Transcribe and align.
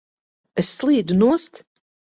Es 0.63 0.71
slīdu 0.79 1.21
nost! 1.27 1.65